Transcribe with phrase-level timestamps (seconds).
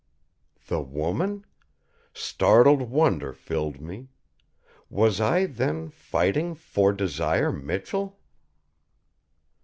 [0.65, 1.45] The woman?
[2.11, 4.07] Startled wonder filled me.
[4.89, 8.17] Was I then fighting for Desire Michell?